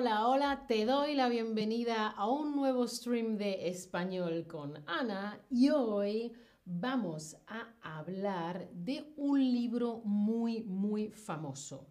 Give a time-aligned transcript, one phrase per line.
[0.00, 5.68] Hola, hola, te doy la bienvenida a un nuevo stream de español con Ana y
[5.68, 6.32] hoy
[6.64, 11.86] vamos a hablar de un libro muy, muy famoso.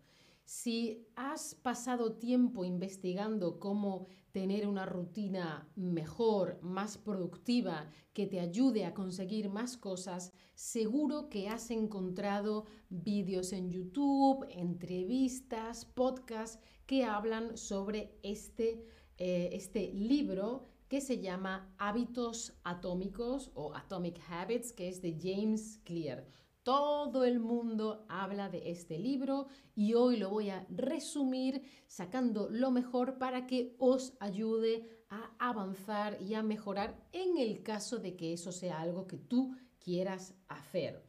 [0.52, 8.83] Si has pasado tiempo investigando cómo tener una rutina mejor, más productiva, que te ayude
[8.86, 17.55] a conseguir más cosas, seguro que has encontrado vídeos en YouTube, entrevistas, podcasts que hablan
[17.55, 18.84] sobre este,
[19.20, 25.80] eh, este libro que se llama Hábitos Atómicos o Atomic Habits, que es de James
[25.84, 26.26] Clear.
[26.70, 32.70] Todo el mundo habla de este libro y hoy lo voy a resumir sacando lo
[32.70, 38.34] mejor para que os ayude a avanzar y a mejorar en el caso de que
[38.34, 41.04] eso sea algo que tú quieras hacer.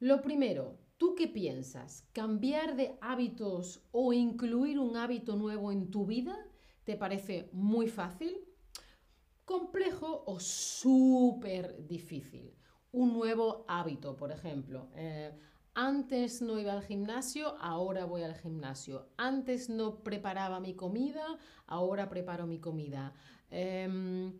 [0.00, 2.08] Lo primero, ¿tú qué piensas?
[2.12, 6.44] ¿Cambiar de hábitos o incluir un hábito nuevo en tu vida
[6.82, 8.36] te parece muy fácil,
[9.44, 12.57] complejo o súper difícil?
[12.92, 14.88] Un nuevo hábito, por ejemplo.
[14.94, 15.32] Eh,
[15.74, 19.10] antes no iba al gimnasio, ahora voy al gimnasio.
[19.16, 23.14] Antes no preparaba mi comida, ahora preparo mi comida.
[23.50, 24.32] Em,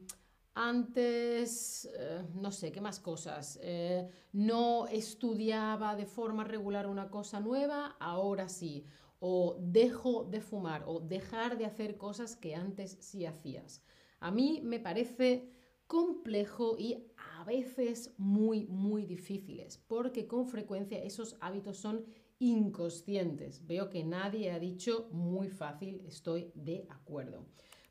[0.55, 3.59] antes, eh, no sé, ¿qué más cosas?
[3.63, 8.85] Eh, no estudiaba de forma regular una cosa nueva, ahora sí.
[9.21, 13.83] O dejo de fumar o dejar de hacer cosas que antes sí hacías.
[14.21, 15.53] A mí me parece
[15.87, 17.07] complejo y
[17.49, 22.05] veces muy, muy difíciles, porque con frecuencia esos hábitos son
[22.39, 23.67] inconscientes.
[23.67, 27.47] Veo que nadie ha dicho muy fácil, estoy de acuerdo.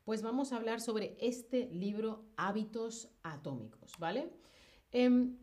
[0.06, 4.30] Pues vamos a hablar sobre este libro Hábitos Atómicos, ¿vale?
[4.92, 5.38] Em,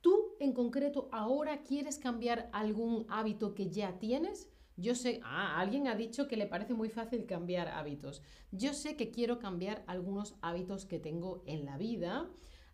[0.00, 4.48] ¿Tú en concreto ahora quieres cambiar algún hábito que ya tienes?
[4.76, 8.22] Yo sé, ah, alguien ha dicho que le parece muy fácil cambiar hábitos.
[8.50, 12.30] Yo sé que quiero cambiar algunos hábitos que tengo en la vida.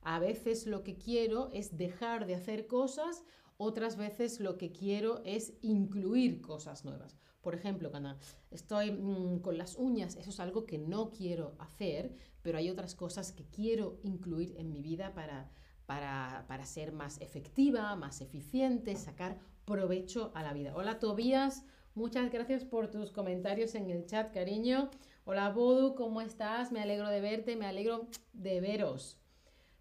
[0.09, 3.25] A veces lo que quiero es dejar de hacer cosas,
[3.56, 7.19] otras veces lo que quiero es incluir cosas nuevas.
[7.41, 8.17] Por ejemplo, cuando
[8.53, 12.94] estoy mm, con las uñas, eso es algo que no quiero hacer, pero hay otras
[12.94, 15.50] cosas que quiero incluir en mi vida para,
[15.87, 20.73] para, para ser más efectiva, más eficiente, sacar provecho a la vida.
[20.77, 21.65] Hola Tobías,
[21.97, 24.91] Muchas gracias por tus comentarios en el chat, cariño.
[25.25, 26.71] Hola, Bodu, ¿cómo estás?
[26.71, 29.17] Me alegro de verte, me alegro de veros.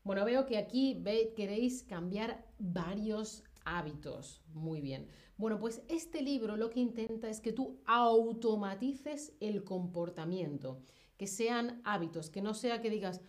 [0.05, 1.01] Bueno, veo que aquí
[1.35, 4.43] queréis cambiar varios hábitos.
[4.53, 5.07] Muy bien.
[5.35, 10.83] Bueno, pues este libro lo que intenta es que tú automatices el comportamiento,
[11.17, 13.19] que sean hábitos, que no sea que digas,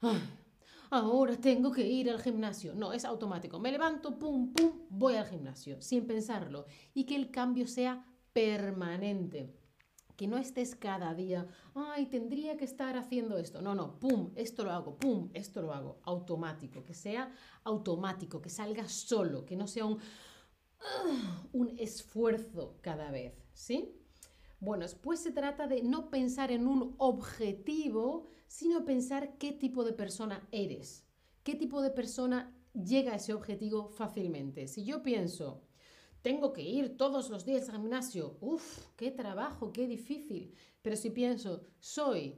[0.00, 0.18] ah,
[0.88, 2.74] ahora tengo que ir al gimnasio.
[2.74, 3.60] No, es automático.
[3.60, 6.64] Me levanto, pum, pum, voy al gimnasio, sin pensarlo.
[6.94, 9.57] Y que el cambio sea permanente.
[10.18, 11.46] Que no estés cada día,
[11.76, 13.62] ay, tendría que estar haciendo esto.
[13.62, 16.00] No, no, pum, esto lo hago, pum, esto lo hago.
[16.02, 20.00] Automático, que sea automático, que salga solo, que no sea un,
[20.80, 23.94] ah, un esfuerzo cada vez, ¿sí?
[24.58, 29.92] Bueno, después se trata de no pensar en un objetivo, sino pensar qué tipo de
[29.92, 31.06] persona eres,
[31.44, 34.66] qué tipo de persona llega a ese objetivo fácilmente.
[34.66, 35.67] Si yo pienso,
[36.22, 41.10] tengo que ir todos los días al gimnasio, uff, qué trabajo, qué difícil, pero si
[41.10, 42.36] pienso, soy,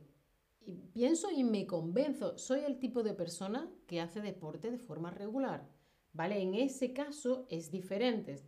[0.61, 5.11] y pienso y me convenzo, soy el tipo de persona que hace deporte de forma
[5.11, 5.69] regular,
[6.13, 6.41] ¿vale?
[6.41, 8.43] En ese caso es diferente.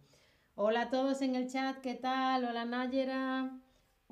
[0.55, 2.45] Hola a todos en el chat, ¿qué tal?
[2.45, 3.59] Hola Nayera.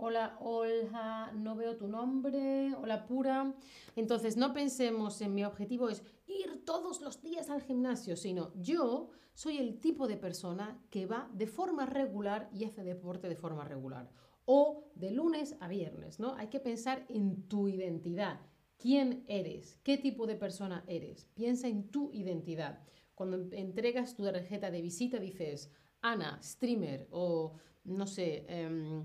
[0.03, 2.75] Hola Olja, no veo tu nombre.
[2.75, 3.54] Hola Pura.
[3.97, 9.10] Entonces, no pensemos en mi objetivo es ir todos los días al gimnasio, sino yo
[9.34, 13.64] soy el tipo de persona que va de forma regular y hace deporte de forma
[13.64, 14.10] regular.
[14.44, 16.34] O de lunes a viernes, ¿no?
[16.34, 18.41] Hay que pensar en tu identidad.
[18.76, 19.78] ¿Quién eres?
[19.82, 21.26] ¿Qué tipo de persona eres?
[21.34, 22.82] Piensa en tu identidad.
[23.14, 25.70] Cuando entregas tu tarjeta de visita dices,
[26.00, 27.52] Ana, streamer o
[27.84, 29.04] no sé, em,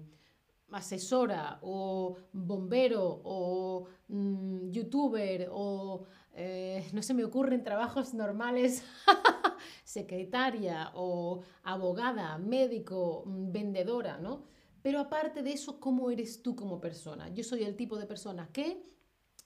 [0.72, 6.04] asesora o bombero o mm, youtuber o
[6.36, 8.84] eh, no se me ocurren trabajos normales,
[9.86, 14.44] secretaria o abogada, médico, mm, vendedora, ¿no?
[14.82, 17.30] Pero aparte de eso, ¿cómo eres tú como persona?
[17.30, 18.84] Yo soy el tipo de persona que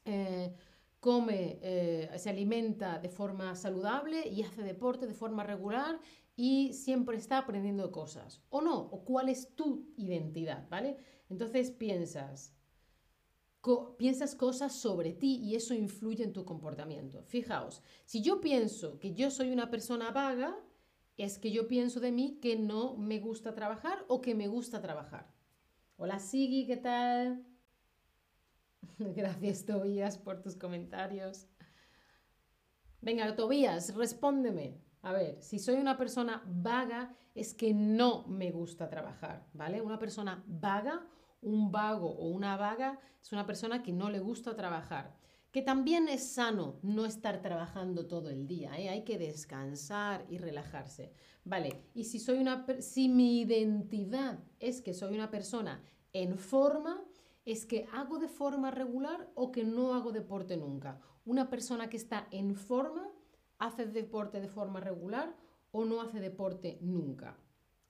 [0.04, 0.54] eh,
[1.00, 6.00] come, eh, se alimenta de forma saludable y hace deporte de forma regular
[6.36, 8.42] y siempre está aprendiendo cosas.
[8.50, 8.78] ¿O no?
[8.80, 10.68] ¿O cuál es tu identidad?
[10.70, 10.98] ¿Vale?
[11.30, 12.54] Entonces piensas,
[13.98, 17.24] piensas cosas sobre ti y eso influye en tu comportamiento.
[17.24, 20.58] Fijaos, si yo pienso que yo soy una persona vaga,
[21.18, 24.82] es que yo pienso de mí que no me gusta trabajar o que me gusta
[24.82, 25.34] trabajar.
[25.98, 27.46] Hola Sigi, ¿qué tal?
[29.00, 31.48] Gracias, Tobías, por tus comentarios.
[33.02, 34.80] Venga, Tobías, respóndeme.
[35.02, 39.82] A ver, si soy una persona vaga, es que no me gusta trabajar, ¿vale?
[39.82, 41.06] Una persona vaga,
[41.42, 45.18] un vago o una vaga, es una persona que no le gusta trabajar.
[45.52, 48.90] Que también es sano no estar trabajando todo el día, ¿eh?
[48.90, 51.12] hay que descansar y relajarse.
[51.44, 55.82] Vale, y si, soy una, si mi identidad es que soy una persona
[56.14, 57.02] en forma,
[57.46, 61.00] es que hago de forma regular o que no hago deporte nunca.
[61.26, 63.10] Una persona que está en forma
[63.58, 65.36] hace deporte de forma regular
[65.72, 67.38] o no hace deporte nunca.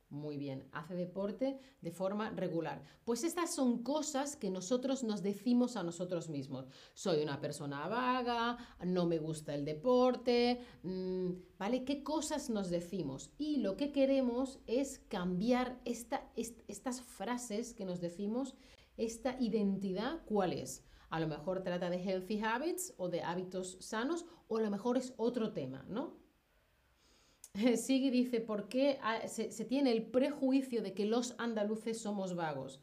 [0.10, 2.84] Muy bien, hace deporte de forma regular.
[3.06, 6.66] Pues estas son cosas que nosotros nos decimos a nosotros mismos.
[6.96, 11.30] Soy una persona vaga, no me gusta el deporte, mm,
[11.60, 11.84] ¿vale?
[11.84, 13.32] ¿Qué cosas nos decimos?
[13.38, 18.56] Y lo que queremos es cambiar estas frases que nos decimos,
[18.98, 20.84] esta identidad, ¿cuál es?
[21.12, 24.98] A lo mejor trata de healthy habits o de hábitos sanos o a lo mejor
[24.98, 26.18] es otro tema, ¿no?
[27.78, 32.82] Sigue dice, ¿por qué se, tiene el prejuicio de que los andaluces somos vagos?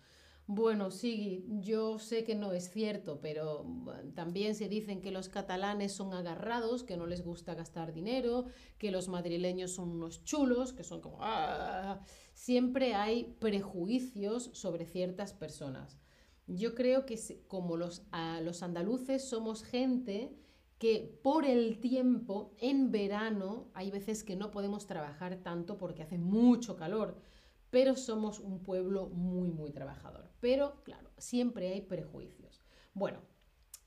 [0.49, 3.67] Bueno, sí, yo sé que no es cierto, pero
[4.15, 8.45] también se dicen que los catalanes son agarrados, que no les gusta gastar dinero,
[8.79, 11.19] que los madrileños son unos chulos, que son como...
[11.21, 12.01] ¡ah!
[12.33, 15.99] Siempre hay prejuicios sobre ciertas personas.
[16.47, 17.19] Yo creo que
[17.49, 18.05] como los,
[18.43, 20.33] los andaluces somos gente
[20.79, 26.19] que por el tiempo, en verano, hay veces que no podemos trabajar tanto porque hace
[26.19, 27.19] mucho calor,
[27.71, 30.31] pero somos un pueblo muy, muy trabajador.
[30.41, 32.63] Pero, claro, siempre hay prejuicios.
[32.93, 33.21] Bueno,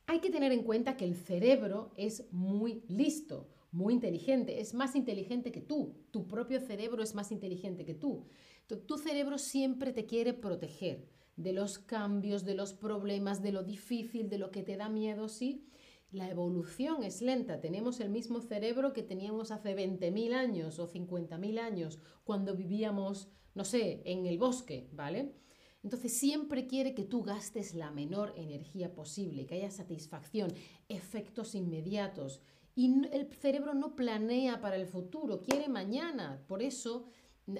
[0.07, 4.95] hay que tener en cuenta que el cerebro es muy listo, muy inteligente, es más
[4.95, 5.95] inteligente que tú.
[6.09, 8.25] Tu propio cerebro es más inteligente que tú.
[8.67, 14.27] Tu cerebro siempre te quiere proteger de los cambios, de los problemas, de lo difícil,
[14.27, 15.69] de lo que te da miedo, sí
[16.11, 17.61] la evolución es lenta.
[17.61, 23.63] Tenemos el mismo cerebro que teníamos hace 20.000 años o 50.000 años cuando vivíamos, no
[23.63, 25.35] sé, en el bosque, ¿vale?
[25.83, 30.53] Entonces siempre quiere que tú gastes la menor energía posible, que haya satisfacción,
[30.89, 32.41] efectos inmediatos.
[32.75, 36.43] Y el cerebro no planea para el futuro, quiere mañana.
[36.47, 37.05] Por eso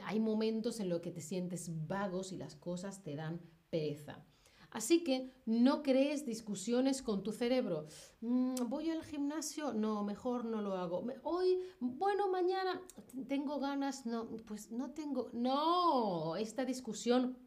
[0.04, 4.26] hay momentos en los que te sientes vagos y las cosas te dan pereza.
[4.72, 7.88] Así que no crees discusiones con tu cerebro.
[8.22, 9.74] Mm, ¿Voy al gimnasio?
[9.74, 11.06] No, mejor no lo hago.
[11.24, 12.82] Hoy, bueno, mañana
[13.28, 14.06] tengo ganas.
[14.06, 15.30] No, pues no tengo.
[15.34, 17.38] No, esta discusión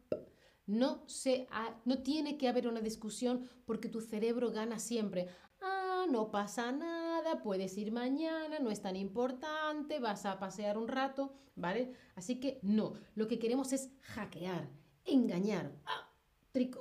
[0.65, 1.47] no, se
[1.85, 5.27] no tiene que haber una discusión porque tu cerebro gana siempre.
[5.61, 10.87] Ah, no pasa nada, puedes ir mañana, no es tan importante, vas a pasear un
[10.87, 11.93] rato, ¿vale?
[12.15, 14.69] Así que no, lo que queremos es hackear,
[15.05, 15.73] engañar.
[15.85, 16.12] Ah,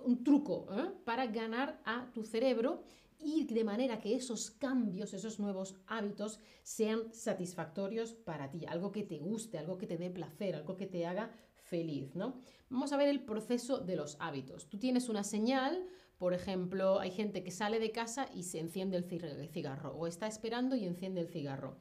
[0.04, 0.90] un truco ¿eh?
[1.04, 2.82] para ganar a tu cerebro
[3.18, 9.02] y de manera que esos cambios, esos nuevos hábitos sean satisfactorios para ti, algo que
[9.02, 12.40] te guste, algo que te dé placer, algo que te haga feliz, ¿no?
[12.68, 14.68] Vamos a ver el proceso de los hábitos.
[14.68, 15.86] Tú tienes una señal,
[16.18, 20.26] por ejemplo, hay gente que sale de casa y se enciende el cigarro o está
[20.26, 21.78] esperando y enciende el cigarro.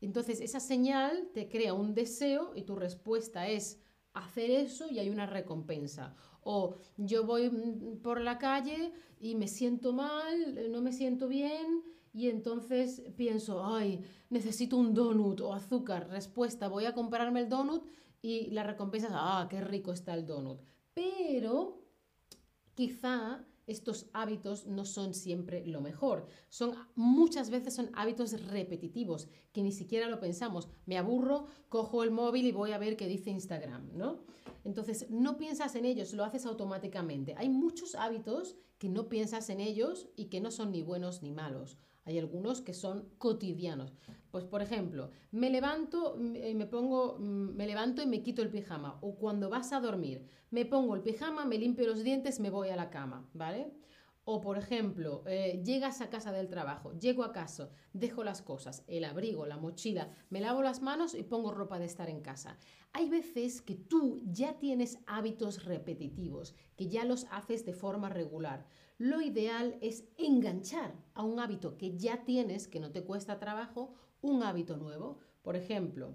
[0.00, 3.80] Entonces, esa señal te crea un deseo y tu respuesta es
[4.12, 6.14] hacer eso y hay una recompensa.
[6.44, 11.82] O yo voy mm, por la calle y me siento mal, no me siento bien
[12.12, 16.08] y entonces pienso, ay, necesito un donut o azúcar.
[16.08, 17.84] Respuesta, voy a comprarme el donut
[18.22, 20.60] y la recompensa es, ah, qué rico está el donut.
[20.94, 21.82] Pero
[22.74, 26.26] quizá estos hábitos no son siempre lo mejor.
[26.48, 30.68] Son muchas veces son hábitos repetitivos que ni siquiera lo pensamos.
[30.86, 34.24] Me aburro, cojo el móvil y voy a ver qué dice Instagram, ¿no?
[34.64, 37.34] Entonces, no piensas en ellos, lo haces automáticamente.
[37.36, 41.30] Hay muchos hábitos que no piensas en ellos y que no son ni buenos ni
[41.30, 41.78] malos.
[42.04, 43.92] Hay algunos que son cotidianos.
[44.30, 48.50] Pues por ejemplo, me levanto y me pongo mm, me levanto y me quito el
[48.50, 52.50] pijama o cuando vas a dormir, me pongo el pijama, me limpio los dientes, me
[52.50, 53.72] voy a la cama, ¿vale?
[54.26, 58.82] O por ejemplo, eh, llegas a casa del trabajo, llego a casa, dejo las cosas,
[58.86, 62.56] el abrigo, la mochila, me lavo las manos y pongo ropa de estar en casa.
[62.94, 68.66] Hay veces que tú ya tienes hábitos repetitivos, que ya los haces de forma regular.
[68.98, 73.92] Lo ideal es enganchar a un hábito que ya tienes, que no te cuesta trabajo,
[74.20, 75.18] un hábito nuevo.
[75.42, 76.14] Por ejemplo,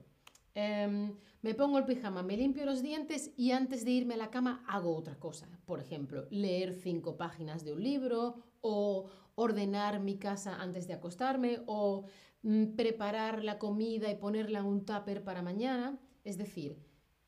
[0.55, 4.31] em, me pongo el pijama, me limpio los dientes y antes de irme a la
[4.31, 5.49] cama hago otra cosa.
[5.65, 11.61] Por ejemplo, leer cinco páginas de un libro o ordenar mi casa antes de acostarme
[11.65, 12.05] o
[12.43, 15.99] mm, preparar la comida y ponerla en un tupper para mañana.
[16.23, 16.77] Es decir,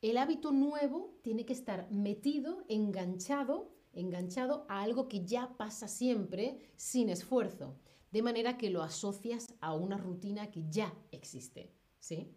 [0.02, 6.60] el hábito nuevo tiene que estar metido, enganchado enganchado a algo que ya pasa siempre
[6.76, 7.78] sin esfuerzo,
[8.12, 12.36] de manera que lo asocias a una rutina que ya existe, ¿sí?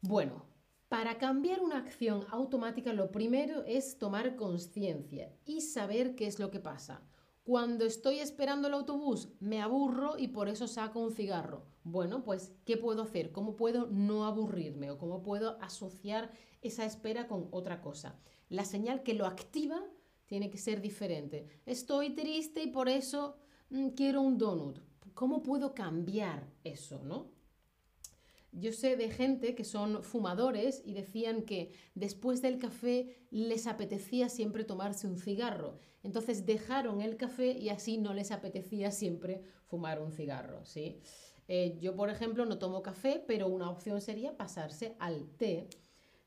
[0.00, 0.46] Bueno,
[0.88, 6.50] para cambiar una acción automática lo primero es tomar conciencia y saber qué es lo
[6.50, 7.02] que pasa.
[7.42, 11.64] Cuando estoy esperando el autobús me aburro y por eso saco un cigarro.
[11.84, 13.30] Bueno, pues, ¿qué puedo hacer?
[13.30, 18.18] ¿Cómo puedo no aburrirme o cómo puedo asociar esa espera con otra cosa?
[18.48, 19.80] La señal que lo activa
[20.26, 21.46] tiene que ser diferente.
[21.64, 23.36] Estoy triste y por eso
[23.70, 24.78] mm, quiero un donut.
[25.14, 27.36] ¿Cómo puedo cambiar eso, no?
[28.52, 34.30] Yo sé de gente que son fumadores y decían que después del café les apetecía
[34.30, 35.78] siempre tomarse un cigarro.
[36.02, 41.00] Entonces dejaron el café y así no les apetecía siempre fumar un cigarro, ¿sí?
[41.48, 45.68] Eh, yo, por ejemplo, no tomo café, pero una opción sería pasarse al té.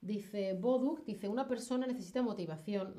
[0.02, 2.94] Dice Boduk, dice, una persona necesita motivación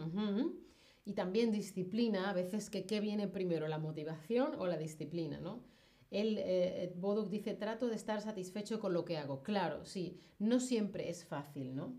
[1.05, 5.65] y también disciplina, a veces que qué viene primero, la motivación o la disciplina, ¿no?
[6.11, 9.43] Él, eh, Boduk dice, trato de estar satisfecho con lo que hago.
[9.43, 11.95] Claro, sí, no siempre es fácil, ¿no?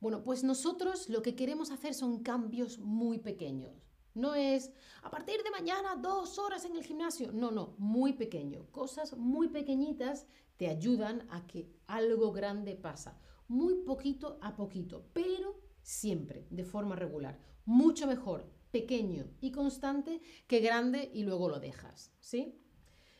[0.00, 3.88] Bueno, pues nosotros lo que queremos hacer son cambios muy pequeños.
[4.14, 7.32] No es a partir de mañana dos horas en el gimnasio.
[7.32, 8.66] No, no, muy pequeño.
[8.70, 10.26] Cosas muy pequeñitas
[10.56, 13.20] te ayudan a que algo grande pasa.
[13.48, 17.38] Muy poquito a poquito, pero siempre, de forma regular.
[17.68, 22.58] Mucho mejor pequeño y constante que grande y luego lo dejas, ¿sí?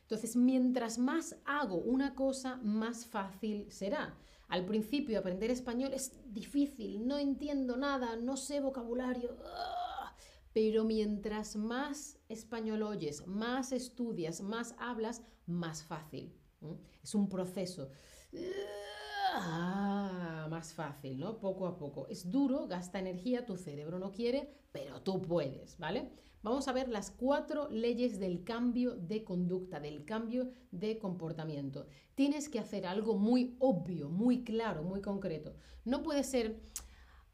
[0.00, 4.17] Entonces, mientras más hago una cosa, más fácil será.
[4.49, 9.37] Al principio aprender español es difícil, no entiendo nada, no sé vocabulario.
[9.45, 10.17] ¡ah!
[10.55, 16.33] Pero mientras más español oyes, más estudias, más hablas, más fácil.
[17.02, 17.90] Es un proceso.
[19.35, 20.47] ¡Ah!
[20.49, 21.38] más fácil, ¿no?
[21.38, 22.08] Poco a poco.
[22.08, 26.11] Es duro, gasta energía, tu cerebro no quiere, pero tú puedes, ¿vale?
[26.42, 31.87] Vamos a ver las cuatro leyes del cambio de conducta, del cambio de comportamiento.
[32.14, 35.54] Tienes que hacer algo muy obvio, muy claro, muy concreto.
[35.85, 36.61] No puede ser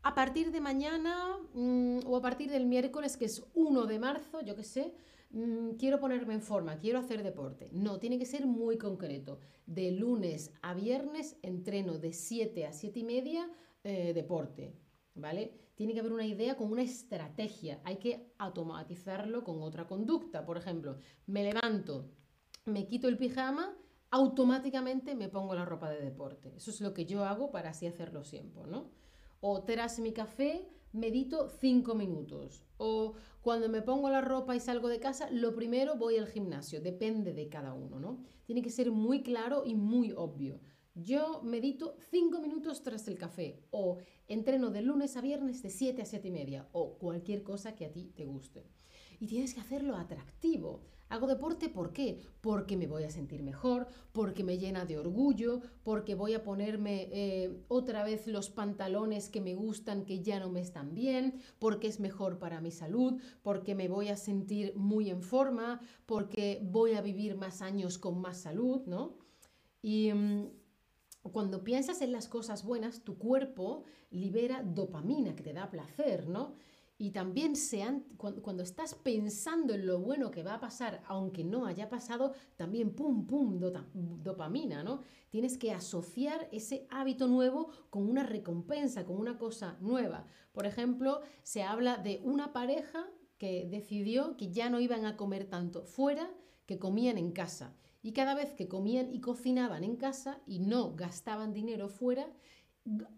[0.03, 4.41] a partir de mañana mm, o a partir del miércoles, que es 1 de marzo,
[4.41, 4.95] yo qué sé,
[5.35, 7.69] mm, quiero ponerme en forma, quiero hacer deporte.
[7.73, 9.39] No, tiene que ser muy concreto.
[9.67, 13.51] De lunes a viernes entreno de 7 a 7 y media
[13.83, 14.75] eh, deporte,
[15.15, 15.65] ¿vale?
[15.75, 17.81] tiene que haber una idea con una estrategia.
[17.85, 20.45] Hay que automatizarlo con otra conducta.
[20.45, 22.11] Por ejemplo, me levanto,
[22.65, 23.77] me quito el pijama,
[24.11, 26.55] automáticamente me pongo la ropa de deporte.
[26.57, 28.91] Eso es lo que yo hago para así hacerlo siempre, ¿no?
[29.41, 32.65] O tras mi café, medito cinco minutos.
[32.79, 36.81] O cuando me pongo la ropa y salgo de casa, lo primero voy al gimnasio.
[36.81, 38.23] Depende de cada uno, ¿no?
[38.47, 40.61] Tiene que ser muy claro y muy obvio.
[40.95, 43.99] Yo medito cinco minutos tras el café o
[44.29, 47.85] entreno de lunes a viernes de 7 a 7 y media o cualquier cosa que
[47.85, 48.65] a ti te guste.
[49.19, 50.83] Y tienes que hacerlo atractivo.
[51.09, 52.21] Hago deporte ¿por qué?
[52.41, 57.09] Porque me voy a sentir mejor, porque me llena de orgullo, porque voy a ponerme
[57.13, 61.89] eh, otra vez los pantalones que me gustan, que ya no me están bien, porque
[61.89, 66.95] es mejor para mi salud, porque me voy a sentir muy en forma, porque voy
[66.95, 69.19] a vivir más años con más salud, ¿no?
[69.83, 70.13] Y...
[70.13, 70.49] Mm,
[71.33, 76.55] cuando piensas en las cosas buenas, tu cuerpo libera dopamina, que te da placer, ¿no?
[76.97, 77.55] Y también
[78.17, 82.95] cuando, estás pensando en lo bueno que va a pasar, aunque no haya pasado, también
[82.95, 83.59] pum, pum,
[84.23, 85.03] dopamina, ¿no?
[85.31, 90.29] Tienes que asociar ese hábito nuevo con una recompensa, con una cosa nueva.
[90.53, 93.09] Por ejemplo, se habla de una pareja
[93.39, 96.31] que decidió que ya no iban a comer tanto fuera,
[96.65, 97.75] que comían en casa.
[98.03, 102.29] Y cada vez que comían y cocinaban en casa y no gastaban dinero fuera,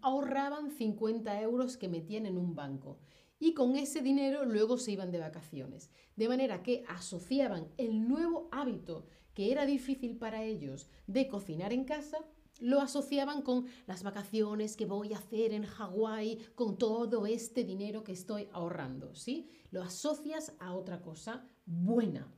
[0.01, 2.97] ahorraban 50 euros que metían en un banco.
[3.39, 5.91] Y con ese dinero luego se iban de vacaciones.
[6.15, 11.83] De manera que asociaban el nuevo hábito que era difícil para ellos de cocinar en
[11.83, 12.17] casa,
[12.59, 18.03] lo asociaban con las vacaciones que voy a hacer en Hawái con todo este dinero
[18.03, 19.51] que estoy ahorrando, ¿sí?
[19.69, 22.33] Lo asocias a otra cosa buena,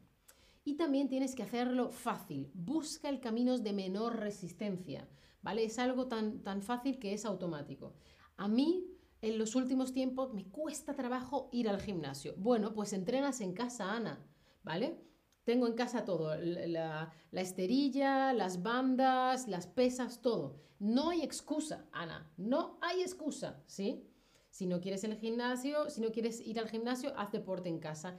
[0.69, 2.51] y también tienes que hacerlo fácil.
[2.53, 5.07] Busca el camino de menor resistencia,
[5.41, 5.63] ¿vale?
[5.63, 7.95] Es algo tan, tan fácil que es automático.
[8.37, 8.85] A mí,
[9.21, 12.33] en los últimos tiempos, me cuesta trabajo ir al gimnasio.
[12.37, 14.25] Bueno, pues entrenas en casa, Ana,
[14.63, 15.01] ¿vale?
[15.43, 20.59] Tengo en casa todo, la, la, esterilla, las bandas, las pesas, todo.
[20.79, 24.05] No hay excusa, Ana, no hay excusa, ¿sí?
[24.49, 28.17] Si no quieres el gimnasio, si no quieres ir al gimnasio, haz deporte en casa.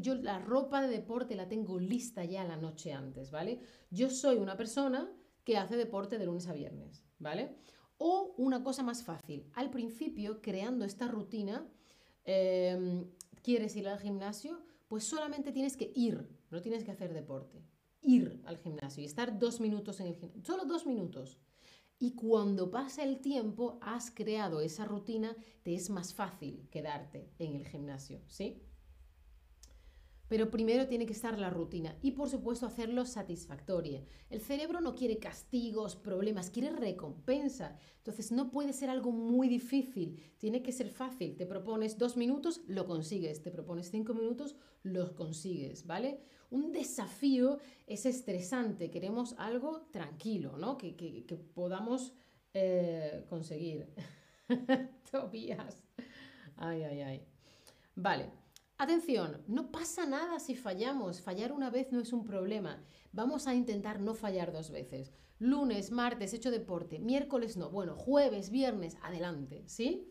[0.00, 3.60] yo la ropa de deporte la tengo lista ya la noche antes, ¿vale?
[3.90, 5.10] Yo soy una persona
[5.44, 7.56] que hace deporte de lunes a viernes, ¿vale?
[8.02, 11.68] O una cosa más fácil, al principio, creando esta rutina,
[12.24, 13.04] em,
[13.42, 17.62] quieres ir al gimnasio, pues solamente tienes que ir, no tienes que hacer deporte.
[18.00, 21.36] Ir al gimnasio y estar dos minutos en el gimnasio, solo dos minutos.
[21.98, 27.54] Y cuando pasa el tiempo, has creado esa rutina, te es más fácil quedarte en
[27.54, 28.62] el gimnasio, ¿sí?
[30.30, 34.04] Pero primero tiene que estar la rutina y por supuesto hacerlo satisfactorio.
[34.30, 37.76] El cerebro no quiere castigos, problemas, quiere recompensa.
[37.96, 41.36] Entonces no puede ser algo muy difícil, tiene que ser fácil.
[41.36, 43.42] Te propones dos minutos, lo consigues.
[43.42, 46.20] Te propones cinco minutos, lo consigues, ¿vale?
[46.52, 47.58] Un desafío
[47.88, 50.78] es estresante, queremos algo tranquilo, ¿no?
[50.78, 52.14] Que, podamos
[52.54, 53.88] eh, conseguir.
[55.10, 55.82] Tobías.
[56.54, 57.24] Ay, ay, ay.
[57.96, 58.39] Vale.
[58.80, 61.20] Atención, no pasa nada si fallamos.
[61.20, 62.82] Fallar una vez no es un problema.
[63.12, 65.12] Vamos a intentar no fallar dos veces.
[65.38, 66.98] Lunes, martes, hecho deporte.
[66.98, 67.68] Miércoles no.
[67.68, 69.64] Bueno, jueves, viernes, adelante.
[69.66, 70.10] ¿Sí?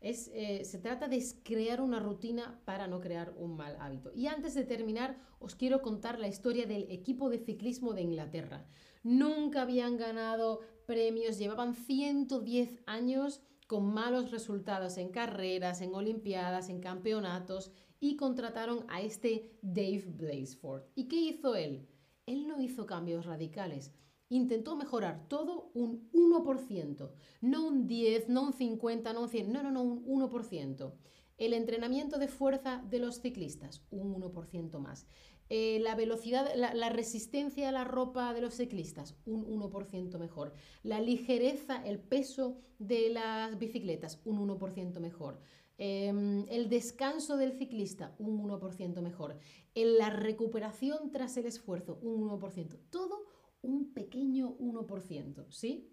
[0.00, 4.10] Es, eh, se trata de crear una rutina para no crear un mal hábito.
[4.12, 8.66] Y antes de terminar, os quiero contar la historia del equipo de ciclismo de Inglaterra.
[9.04, 16.80] Nunca habían ganado premios, llevaban 110 años con malos resultados en carreras, en olimpiadas, en
[16.80, 20.82] campeonatos y contrataron a este Dave Blazeford.
[20.94, 21.88] ¿Y qué hizo él?
[22.26, 23.92] Él no hizo cambios radicales.
[24.28, 27.10] Intentó mejorar todo un 1%,
[27.42, 30.92] no un 10, no un 50, no un 100, no, no, no, un 1%.
[31.38, 35.06] El entrenamiento de fuerza de los ciclistas, un 1% más.
[35.48, 40.54] Eh, la velocidad, la, resistencia a la ropa de los ciclistas, un 1% mejor.
[40.82, 45.40] La ligereza, el peso de las bicicletas, un 1% mejor.
[45.76, 49.38] Em, el descanso del ciclista, un 1% mejor.
[49.74, 52.78] En la recuperación tras el esfuerzo, un 1%.
[52.88, 53.26] Todo
[53.62, 55.90] un pequeño 1%, ¿sí?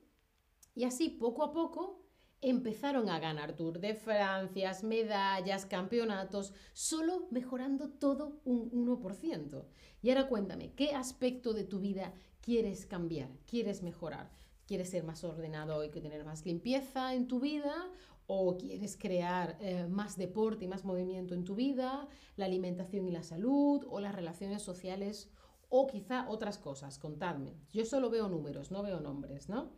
[0.75, 2.01] Y así, poco a poco,
[2.41, 9.65] empezaron a ganar Tour de Francia, medallas, campeonatos, solo mejorando todo un 1%.
[10.01, 13.29] Y ahora cuéntame, ¿qué aspecto de tu vida quieres cambiar?
[13.45, 14.31] ¿Quieres mejorar?
[14.65, 17.91] ¿Quieres ser más ordenado y tener más limpieza en tu vida?
[18.27, 22.07] ¿O quieres crear eh, más deporte y más movimiento en tu vida?
[22.37, 23.85] ¿La alimentación y la salud?
[23.89, 25.29] ¿O las relaciones sociales?
[25.69, 27.55] O quizá otras cosas, contadme.
[27.73, 29.71] Yo solo veo números, no veo nombres, ¿no?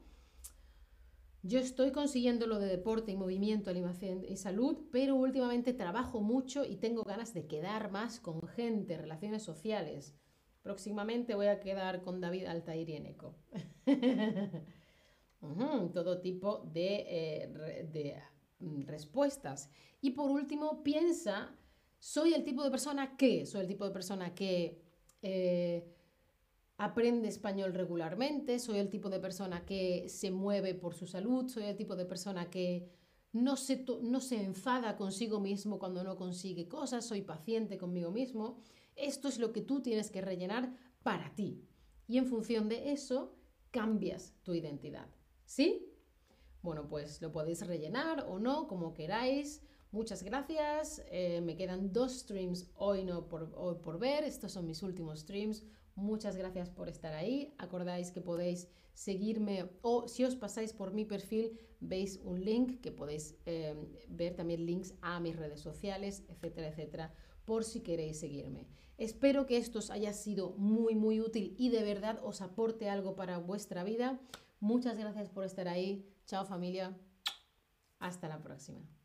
[1.44, 6.66] Yo estoy consiguiendo lo de deporte y movimiento, alimentación y salud, pero últimamente trabajo mucho
[6.66, 10.16] y tengo ganas de quedar más con gente, relaciones sociales.
[10.62, 13.36] Próximamente voy a quedar con David Altair y Eneco.
[15.94, 18.22] todo tipo de, eh,
[18.60, 19.72] mm, respuestas.
[20.00, 21.58] Y por último, piensa,
[21.98, 24.80] soy el tipo de persona que, soy el tipo de persona que...
[25.24, 25.88] Eh,
[26.82, 31.66] aprende español regularmente, soy el tipo de persona que se mueve por su salud, soy
[31.66, 32.90] el tipo de persona que
[33.34, 38.58] no se, no se enfada consigo mismo cuando no consigue cosas, soy paciente conmigo mismo.
[38.96, 41.64] Esto es lo que tú tienes que rellenar para ti.
[42.08, 43.36] Y en función de eso,
[43.70, 45.08] cambias tu identidad.
[45.46, 45.88] ¿Sí?
[46.64, 49.62] Bueno, pues lo podéis rellenar o no, como queráis.
[49.92, 51.04] Muchas gracias.
[51.12, 54.24] Eh, me quedan dos streams hoy no por, hoy por ver.
[54.24, 55.64] Estos son mis últimos streams.
[55.96, 57.54] Muchas gracias por estar ahí.
[57.58, 62.92] Acordáis que podéis seguirme o si os pasáis por mi perfil veis un link que
[62.92, 63.76] podéis eh,
[64.08, 67.14] ver también links a mis redes sociales, etcétera, etcétera,
[67.46, 68.68] por si queréis seguirme.
[68.98, 73.16] Espero que esto os haya sido muy, muy útil y de verdad os aporte algo
[73.16, 74.20] para vuestra vida.
[74.60, 76.08] Muchas gracias por estar ahí.
[76.26, 76.96] Chao familia.
[78.00, 79.01] Hasta la próxima.